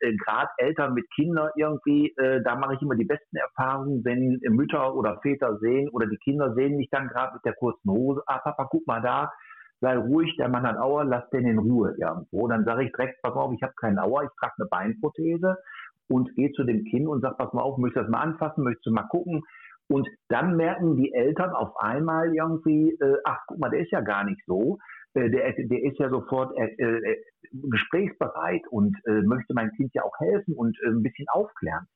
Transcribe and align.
äh, 0.00 0.14
gerade 0.16 0.48
Eltern 0.58 0.94
mit 0.94 1.06
Kindern 1.14 1.50
irgendwie, 1.56 2.12
äh, 2.16 2.42
da 2.42 2.56
mache 2.56 2.74
ich 2.74 2.82
immer 2.82 2.96
die 2.96 3.04
besten 3.04 3.36
Erfahrungen, 3.36 4.04
wenn 4.04 4.40
Mütter 4.50 4.94
oder 4.94 5.18
Väter 5.22 5.58
sehen 5.58 5.88
oder 5.90 6.06
die 6.06 6.18
Kinder 6.18 6.54
sehen 6.54 6.76
mich 6.76 6.88
dann 6.90 7.08
gerade 7.08 7.34
mit 7.34 7.44
der 7.44 7.54
kurzen 7.54 7.90
Hose, 7.90 8.22
ah 8.26 8.38
Papa, 8.38 8.68
guck 8.70 8.86
mal 8.86 9.00
da, 9.00 9.30
sei 9.80 9.96
ruhig, 9.96 10.36
der 10.36 10.48
Mann 10.48 10.66
hat 10.66 10.78
Auer, 10.78 11.04
lass 11.04 11.28
den 11.30 11.46
in 11.46 11.58
Ruhe 11.58 11.94
irgendwo. 11.98 12.48
Dann 12.48 12.64
sage 12.64 12.84
ich 12.84 12.92
direkt, 12.92 13.22
pass 13.22 13.34
auf, 13.34 13.52
ich 13.54 13.62
habe 13.62 13.74
keinen 13.80 13.98
Auer, 13.98 14.24
ich 14.24 14.30
trage 14.38 14.54
eine 14.58 14.68
Beinprothese 14.68 15.56
und 16.08 16.34
gehe 16.34 16.52
zu 16.52 16.64
dem 16.64 16.84
Kind 16.84 17.08
und 17.08 17.22
sage, 17.22 17.36
pass 17.38 17.52
mal 17.52 17.62
auf, 17.62 17.78
möchtest 17.78 17.96
du 17.96 18.02
das 18.02 18.10
mal 18.10 18.22
anfassen, 18.22 18.64
möchtest 18.64 18.86
du 18.86 18.92
mal 18.92 19.08
gucken? 19.08 19.42
Und 19.88 20.08
dann 20.28 20.56
merken 20.56 20.96
die 20.96 21.12
Eltern 21.12 21.50
auf 21.50 21.76
einmal 21.78 22.32
irgendwie, 22.34 22.90
äh, 23.00 23.16
ach 23.24 23.40
guck 23.46 23.58
mal, 23.58 23.70
der 23.70 23.80
ist 23.80 23.90
ja 23.90 24.00
gar 24.00 24.24
nicht 24.24 24.40
so. 24.46 24.78
Äh, 25.14 25.30
der, 25.30 25.52
der 25.52 25.82
ist 25.82 25.98
ja 25.98 26.08
sofort 26.08 26.56
äh, 26.56 26.66
äh, 26.78 27.16
gesprächsbereit 27.52 28.62
und 28.70 28.96
äh, 29.06 29.22
möchte 29.22 29.54
meinem 29.54 29.72
Kind 29.72 29.92
ja 29.94 30.02
auch 30.02 30.18
helfen 30.18 30.54
und 30.54 30.78
äh, 30.84 30.88
ein 30.88 31.02
bisschen 31.02 31.26
aufklären. 31.28 31.86